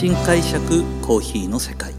[0.00, 1.92] 新解釈コーヒーの世界。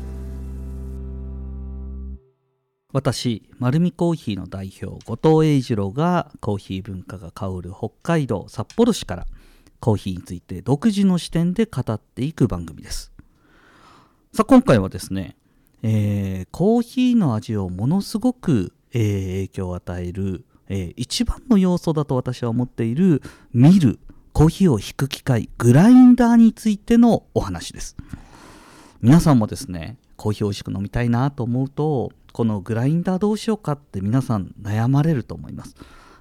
[2.92, 9.28] 私丸るコーヒーの代表後藤英二郎がコーヒー文化が香る北海道札幌市から
[9.79, 13.12] コーヒーについて独自の視点で語っていく番組です。
[14.33, 15.38] さあ今回はですね、
[15.83, 23.22] えー、コーヒーの味をものすごく、えー、影響を与える、えー、一番の要素だと私は思っている
[23.54, 23.99] 見る
[24.34, 27.98] コーヒーを引く機械グラインダーについてのお話です。
[29.02, 35.75] 皆さんもですねコーヒー美味しく飲みたいなと思うとこのグラインダーどうしようかって皆さん悩まれると思います。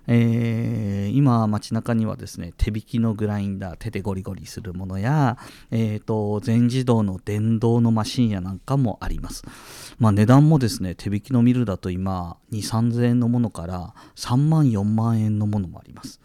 [0.07, 5.39] えー、今街中にはですね手引きのグラインダー手でゴリゴリするものや、
[5.71, 9.45] えーと、全自動の電動のマシンやなんかもあります、
[10.01, 16.21] まあ、値段もですね手引きのミルだと今2 3 0 0 0円のものから3万4万円のものもあります。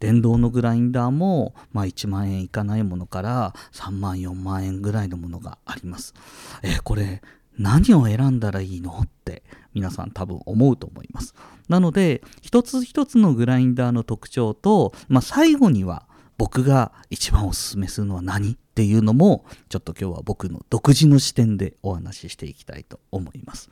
[0.00, 6.14] 電動のグラインダーも、まあ、1万円いかないものから3万4万円ぐらいのものがあります。
[6.62, 7.22] えー、これ
[7.58, 9.00] 何を選んだらいいの？
[9.02, 11.34] って皆さん多分思うと思います。
[11.68, 16.06] なので一つ一つのグラインダーの特徴と、まあ、最後には
[16.38, 18.52] 僕が一番おすすめするのは何？
[18.52, 23.70] っていうのもちょっと今日は僕の独自の視点でお話ししていきたいと思います。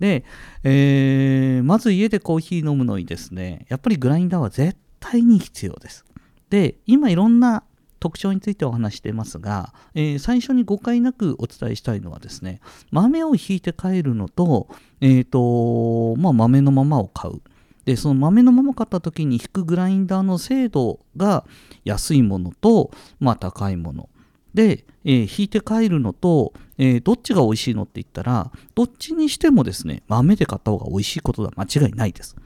[0.00, 0.24] で、
[0.62, 6.04] えー、まず家でコーヒー飲むのにですねやっぱりグラインダーは絶対に必要です。
[6.48, 7.64] で、今いろんな
[8.00, 14.68] 特徴についてお話してますが、えー、最初に誤解なくお伝えしたいのはですね、豆をひいて帰るのと、
[15.00, 17.40] えっ、ー、と、まあ、豆のままを買う。
[17.84, 21.44] で、その豆のまま買った時に引くグラインダーの精度が
[21.84, 24.08] 安いものと、まあ、高いもの。
[24.54, 32.36] で、えー、引いて帰るのと、えー、どっちが美味しいのって言ったら、どっちにしてもですね、豆で買った方が美味しいことは間違いないです。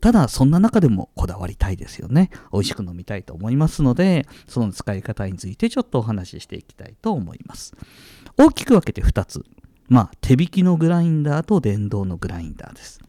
[0.00, 2.30] ただ、そんな中でもこだわりたいですよね。
[2.52, 7.74] 美味しく飲みたいと思いますので、その使い方についてちょっとお話ししていきたいと思います。
[8.36, 9.44] 大きく分けて2つ。
[9.88, 13.00] まあ、手引きのグラインダーと電動のグラインダーです。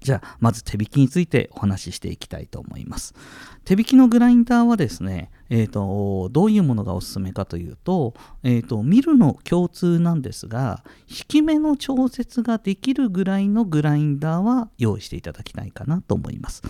[0.00, 3.14] じゃあ、まず手引きについてお話ししていきたいと思います。
[3.64, 16.62] 手引きのグラインダーはですね、えーと、どういうものがおすすめかというと,、えーと、見るの共通なんですが引き目の調節ができるぐらいのグラインダーは用意していただきたいかなと思います。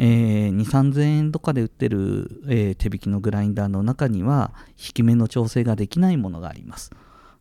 [0.00, 6.92] えー、2、3000円とかで売ってる、えー、手引きのグラインダーの中には引き目の調整ができないものがあります。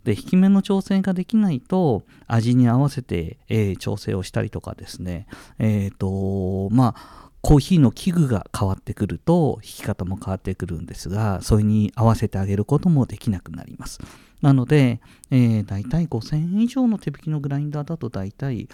[0.07, 5.27] で引き目の調整ができないと味に合わせて、えー、調整をしたりとかですね。
[5.59, 13.99] えっ、とまあコーヒーの器具が変わってくると弾き方も変わってくるんですがそれに合わせてあげることもできなくなります。
[14.41, 18.69] なので、えー、大体5000円以上の手引きのグラインダーだと大体、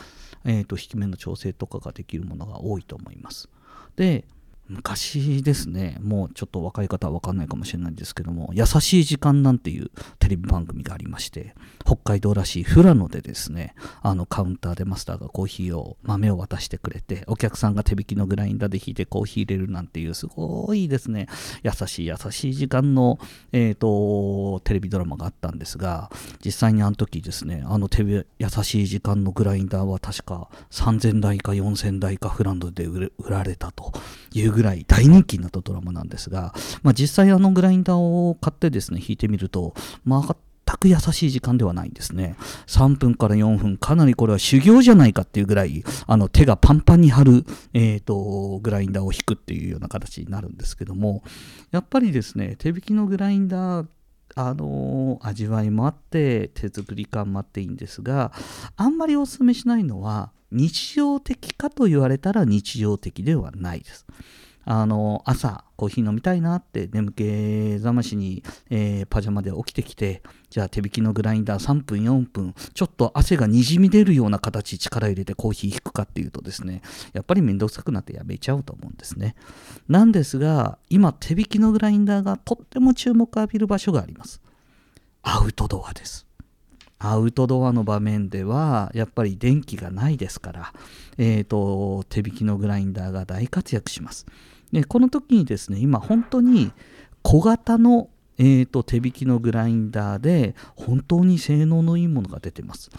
[0.45, 3.50] えーと、引き目の調整とかができるものが多いと思います。
[3.95, 4.23] で
[4.69, 11.53] 昔ですね、もうちょっと若い方は分かんないかもしれないんですけども、優しい時間なんていうテレビ番組がありまして、
[11.85, 21.28] 北海道らしい富良野でですね、あのカウンターでマスターがコーヒーを、豆を渡してくれて、お客さんが手引きのグラインダーで引いてコーヒー入れるなんていう、すごいですね、
[21.63, 23.19] 優しい優しい時間の、
[23.51, 26.09] えーと、テレビドラマがあったんですが、
[26.44, 28.25] 実際にあの時ですね、あの手優
[28.63, 33.91] しい時間のグラインダーは確か3000台か4000台かフランドで売られたと
[34.34, 39.74] いうぐらい大人気になったドラマなんですが、まあ、実際あのグラインダーを買ってですね、弾いてみると、
[40.06, 42.36] まあ、全く優しい時間ではないんですね。
[42.68, 51.24] 3分から4分、かなりこれは修行じゃないかっていうぐらい、あの手がパンパンに張る、えーと、グラインダーを弾くっていうような形になるんですけども、
[51.72, 53.88] やっぱりですね、手引きのグラインダー
[54.36, 58.31] あのー、味わいもあって手作り感もあっていいんですが
[58.75, 64.06] あんまりおすすめしないのは日常的かと言われたら日常的ではないです。
[64.66, 76.81] あの朝コーヒー飲みたいなって眠気覚ましに、えー、パジャマで起きてきてじゃあ手引きのグラインダー3分4分ちょっと汗がにじみ出るような形力入れてコーヒー引くかっていうとですね
[77.13, 79.35] やっぱりめんどくさくなってやめちゃうと思うんですね。
[79.88, 84.42] なんですが今手引きのグラインダーがとっても注目を浴びる場所があります。
[85.24, 86.25] アウトドアです。
[87.06, 90.74] アウトドアの場面ではやっぱり電気がないですから、
[91.18, 94.25] えーと、手引きのグラインダーが大活躍します。
[94.74, 96.74] でこの時にですね今本当に
[97.22, 102.90] 小型の、えーと、手引きのグラインダーで本当に性能のいいものが出てます。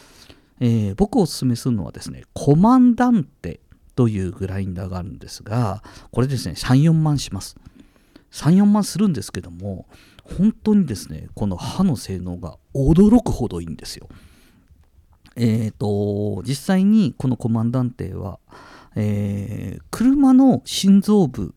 [0.61, 3.61] えー、僕おすすめするのはですねコマンダンテ
[3.97, 5.83] というグラインダーがあるんですが
[6.13, 7.57] これですね34万します。
[8.31, 9.87] 34万するんですけども
[10.23, 14.09] 本当にですねこの刃の性能が驚くほどいいんですよ。
[15.37, 18.39] えーと、実際にこのコマンダンテは、
[18.95, 21.55] えー、車の心臓部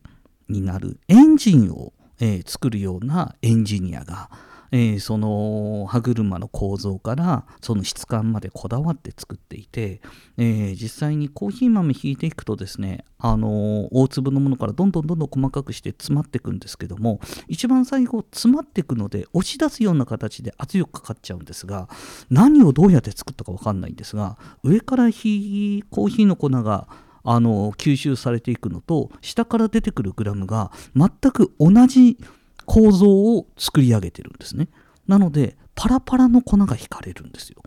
[0.49, 4.29] になるエンジンを、えー、作るようなエンジニアが、
[4.71, 10.01] えー、その歯車の構造からその質感までこだわって作っていて、
[10.37, 21.87] えー、実際にコーヒー豆引いていくとですね、あの大粒のものからどんどんどんどん細かくして詰まっていくんですけども一番最後詰まっていくので押し出すような形で圧力かかっちゃうんですが
[22.29, 26.87] 何をどうやって作ったか分かんないんですが上からひコーヒーの粉が
[27.29, 32.17] あの吸収されていくのと下から出てくるグラムが全く同じ
[32.65, 34.69] 構造を作り上げてるんですね。
[35.07, 37.61] なのでパラパラの粉が引かれるんですよ。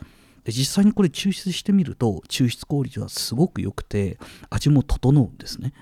[0.44, 4.18] で実際にこれ抽出してみると抽出効率はすごく良くて
[4.48, 5.74] 味も整うんですね。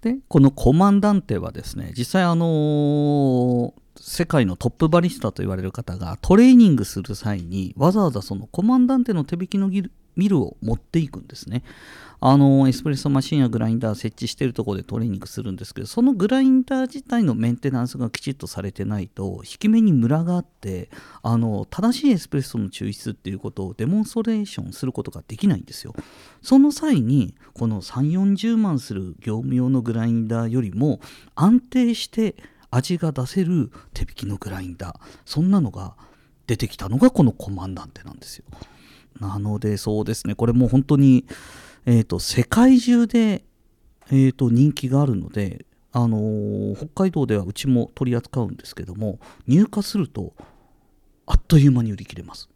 [0.00, 9.68] でこのコマンダンテはですね実際あのー、世界のトップバリスタと言われる方がトレーニングする際にわざわざそのコマンダンテの手引きの
[10.18, 11.62] ミルを持っていくんですね。
[12.20, 20.90] あのエスプレッソマシンやグラインダー設置してるところでトレーニングするんですけどそのグラインダー自体のメンテナンスがきちっとされてないと引き目にムラがあって
[21.22, 25.94] あの正しいエスプレッソの抽出っていうことをデモンストレーションすることができないんですよ。
[26.42, 31.00] その際にこの3 4 0万する業務用のグラインダーよりも
[31.36, 32.34] 安定して
[32.70, 35.94] 味が出せる手引きのグラインダーそんなのが
[36.48, 38.44] 出てきたのがこのコマンダンテなんですよ。
[39.20, 40.34] なのでそうですね。
[40.34, 41.24] これもう本当に
[41.90, 43.46] えーと、世界中で、
[44.10, 50.34] えーと、人気があるので、あのー、北海道ではうちも取り扱うんですけども入荷すると
[51.24, 52.50] あっという間に売り切れます。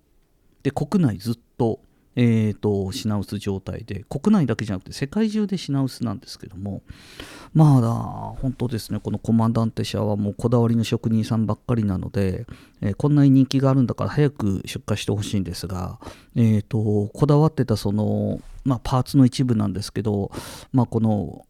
[0.62, 1.80] で国内ずっと,、
[2.14, 6.82] えーと、品薄状態で国内だけじゃなくて世界中で品薄なんですけども
[7.54, 12.46] まあ本当ですねこのコマンダンテ社はもうこだわりの職人さんばっかりなので、
[12.80, 15.98] えー、こんなに人気があるんだから早く出荷してほしいんですが、
[16.36, 20.30] えーとこだわってたそのまあ、パーツの一部なんですけど、
[20.72, 21.44] まあ、この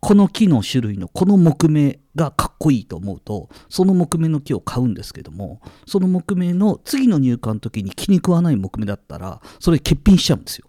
[0.00, 10.66] この木の種類のこの木目がかっこいいと思うとその木目の木を買うんですけどもその木目の次の入荷の時に気に食わない木目だったらそれ欠品しちゃうんですよ。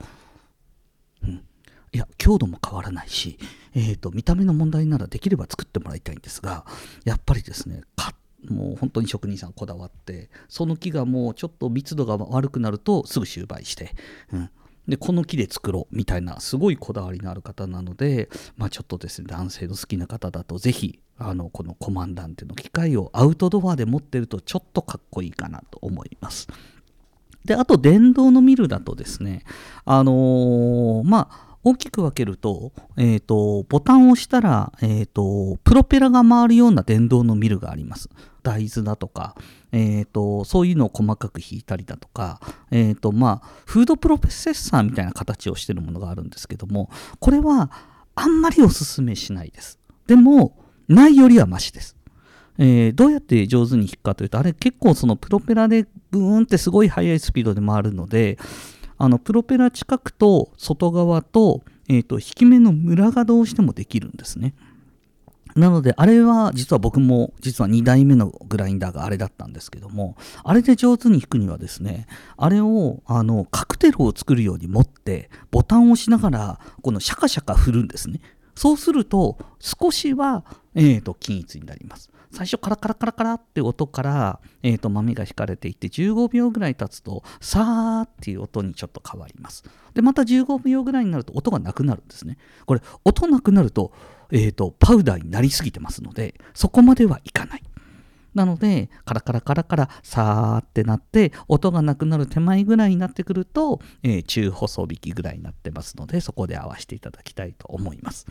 [1.24, 1.44] うん、
[1.94, 3.38] いや強度も変わらないし、
[3.74, 6.66] えーと、見た目の問題ならできれば作ってもらいたいんですが
[7.06, 7.84] やっぱりですね
[8.50, 13.92] もう本当に職人さんこだわってその木がもうちょっと密度が悪くなるとすぐ終売して、
[14.34, 14.50] うん、
[14.92, 26.48] でこの木で作ろうみたいなすごいこだわりのある方なので、まあ、ちょっとですね男性の好きな方だと是非あのこのコマンダンテの機械をアウトドアで持ってるとちょっとかっこいいかなと思います。
[27.46, 29.44] であと電動のミルだとですね
[29.86, 38.10] あのー、まあ大きく分けると,、えーと、ボタンを押したら、えーとプロペラが回るような電動のミルがあります。
[38.44, 39.36] 大豆だとか、
[39.72, 42.40] えーと、そういうのを細かく引いたりだとか、
[42.72, 47.72] えーとまあ、フードプロセッサーみたいな形をしているものがあるんですけどもこれは
[48.16, 50.58] あんまりおすすめしないですでも
[50.88, 51.96] ないよりはマシです
[52.58, 58.38] えー、どうやって上手に引くかというとあれ結構そのプロペラでブーンってすごい速いスピードで回るので
[59.02, 64.54] あのプロペラ近くと外側と,、えーと引き目のムラがどうしてもできるんですね。
[65.56, 72.06] なので、あれは実は僕も実は2代目のグラインダーがあれだったんですけども、あれで上手に弾くにはですね、
[72.38, 78.22] あれをあのカクテルを作るように持って、ボタンを押しながら、このシャカシャカ振るんですね。
[78.56, 80.46] そうすると、少しは、
[80.76, 82.10] えーと、均一になります。
[82.32, 93.92] 最初カラカラカラカラって音から、えーと、豆が引かれていって15秒ぐらい経つとさーっていう音にちょっと変わりますでまた15秒ぐらいになると音がなくなるんですねこれ音なくなると
[94.34, 97.64] えーと、パウダーになりすぎてますのでそこまではいかない。
[98.34, 108.28] なのでカラカラカラカラさーってなって音がなくなる手前ぐらいになってくると、えー、中細引きぐらいになってますのでそこで合わせていただきたいと思います。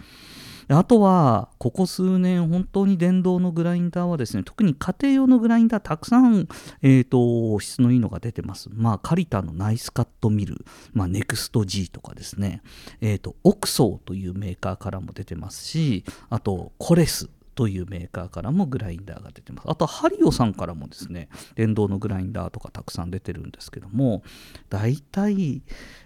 [0.76, 6.46] あとは、ここ数年、本当に電動のグラインダーはですね、特に家庭用のグラインダー、たくさん、
[6.82, 8.68] えーと、質のいいのが出てます。
[8.72, 12.62] まあ、カリタのナイスカットミル、まあ、ネクスト G とかですね、
[13.00, 17.28] えーと、オクソーというメーカーからも出てますし、あと、コレス
[17.60, 19.70] というメーカーからもグラインダーが出てます。
[19.70, 24.22] あと、ハリオさんからもですね、電動のグラインダーとかたくさん出てるんですけども、
[24.70, 25.60] 大体、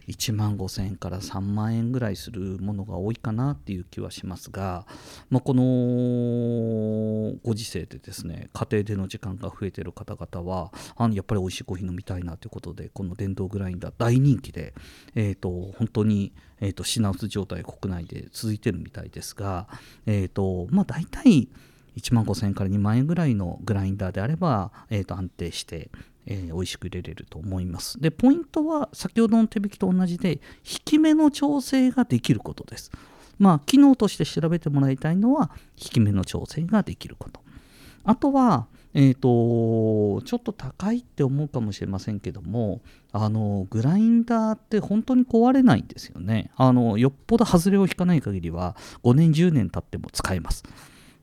[0.08, 4.84] 1万5000円から3万円ぐらいするものが多いかなっていう気はしますが、
[5.30, 5.62] まあ、この
[7.44, 14.74] ご時世でですね家庭での時間が増えてる方々はあのやっぱり美味しいコーヒー飲みたいなということでこの電動グラインダー大人気で、
[15.14, 16.32] えーと、本当に、
[16.64, 19.68] えーと、品薄状態国内で続いてるみたいですが、
[20.06, 21.48] えーとまあ、大体
[21.96, 25.90] 1万5000円から2万円ぐらいのグラインダーであれば、えー、と安定して
[26.26, 28.00] えー、美味しく入れれると思います。
[28.00, 32.90] で、ポイントは先ほどの手引きと同じで、引き目の調整ができることです。
[33.38, 37.42] まあ、機能として調べてもらいたいのは、引き目の調整ができること。
[38.04, 42.80] あとは、えーと、ちょっと高いって思うかもしれませんけども
[43.12, 46.50] あのグラインダーって本当に壊れないんですよね。
[46.56, 50.64] あのよっぽど外れを引かない限りは5年10年経っても使えます。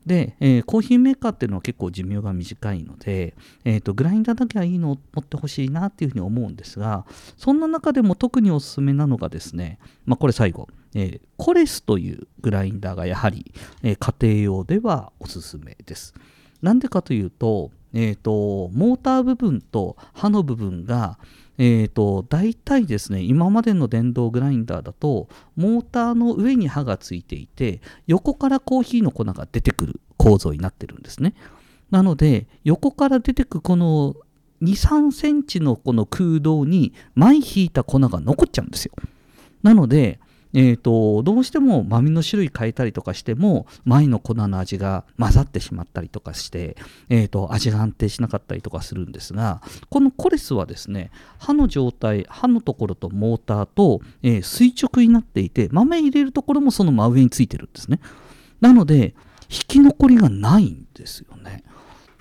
[0.05, 7.05] で、えー、コーヒーメーカーっていうのは結構寿命が短いので、えーと、グラインダーだけはいいのを持ってほしいなっていうふうに思うんですが
[7.37, 16.13] そんな中でも特におすすめなのがですね、まあ、これ最後、えー、コレスというグラインダーがやはり、えー、家庭用ではおすすめです。
[16.61, 21.17] なんでかというと,、えーと、モーター部分と刃の部分が、
[21.57, 31.33] えーと、大体ですね今までの電動グラインダーだとモーターの上に刃がついていて横からコーヒーの粉が出てくる構造になってるんですね。
[31.89, 34.15] なので横から出てくこの
[34.61, 38.93] 23センチのこの空洞に前引いた粉が残っちゃうんですよ。
[39.63, 40.19] なので
[40.53, 46.75] えーと、どうしても豆の種類変えたりとかしても前の粉の味が混ざってしまったりとかして、
[47.09, 57.99] えーと、味が安定しなかったりとかするんですがこのコレスはですね刃の状態刃のところとモーターと、えー、垂直になっていて豆入れるところもその真上についてるんですね。
[58.59, 59.15] なので
[59.49, 61.63] 引き残りがないんですよね。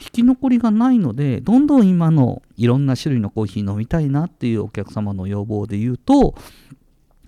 [0.00, 6.34] 引き残りがないのでどんどん今のいろんな種類のコーヒー飲みたいなっていうお客様の要望で言うと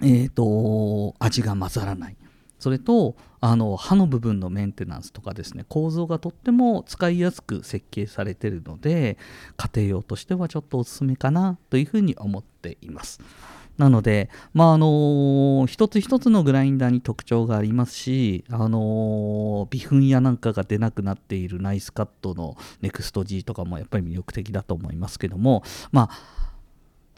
[0.02, 2.16] えーと、味が混ざらない
[2.59, 9.18] それとあの刃の部分のメンテナンスとかですね構造がとっても使いやすく設計されてるので
[9.56, 13.21] 家庭用としてはちょっとおすすめかなというふうに思っています。
[13.78, 26.42] なので、まああのー、一つ一つのグラインダーに特徴がありますし、あのー、微粉やなんかが出なくなっているナイスカットのネクスト G とかもやっぱり魅力的だと思いますけども、まあ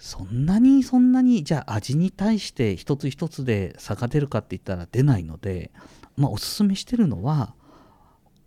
[0.04, 5.70] そんなにそんなにじゃあ味に対して一つ一つで差が出るかって言ったら出ないので、
[6.18, 7.54] まあ、おすすめしてるのは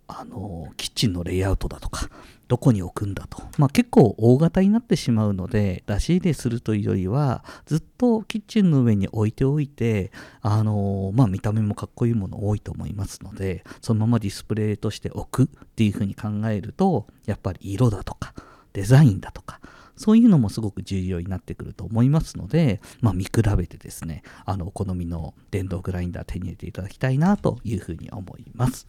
[0.06, 2.10] あのキッチンのレイアウトだとか
[2.46, 18.32] どこに置くんだと、まあ、結構大型になってしまうので出し入れするというよりはずっとキッチンの上に置いておいてあの、まあ、見た目もかっこいいもの多いと思いますのでそのままディスプレイとして置くっていうふうに考えるとやっぱり色だとか
[18.72, 19.60] デザインだとか
[19.98, 28.86] そういうのもすごく重要になってくると思いますので、まあ、見比べてですね、あの、お好みの電動グラインダー手に入れていただきたいなというふうに思います。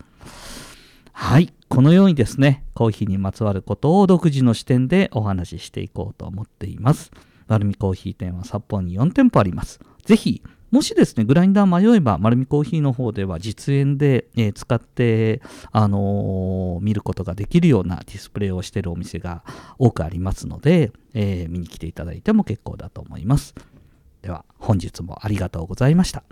[1.11, 1.51] はい。
[1.67, 7.11] このようにですね、コーヒーにまつわることを独自の視点でお話ししていこうと思っています。
[7.47, 9.79] 丸ルコーヒー店は札幌に4店舗あります。
[10.05, 19.43] ぜひもしですね、グラインダー迷えば、丸るコーヒーの方では実演で、えー、使って、あのー、見ることができるようなディスプレイをしているお店が
[19.79, 23.55] 多くありますので、えー、見に来ていただいても結構だと思います。
[24.21, 26.23] では、本日もありがとうございました。